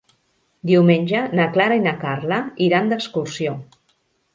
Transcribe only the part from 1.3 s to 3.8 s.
na Clara i na Carla iran d'excursió.